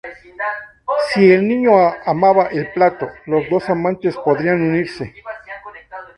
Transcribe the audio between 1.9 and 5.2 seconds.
amaba el plato, los dos amantes podrían unirse.